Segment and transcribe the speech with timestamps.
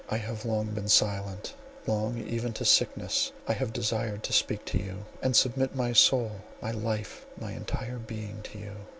[0.09, 1.53] I have long been silent;
[1.85, 6.41] long even to sickness have I desired to speak to you, and submit my soul,
[6.59, 8.71] my life, my entire being to you.